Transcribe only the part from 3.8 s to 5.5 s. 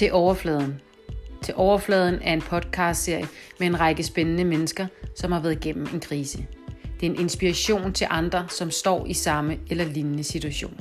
række spændende mennesker, som har